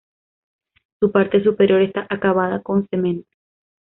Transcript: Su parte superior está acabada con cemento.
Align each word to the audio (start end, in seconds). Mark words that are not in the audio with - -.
Su 0.99 1.11
parte 1.11 1.43
superior 1.43 1.79
está 1.83 2.07
acabada 2.09 2.63
con 2.63 2.87
cemento. 2.89 3.29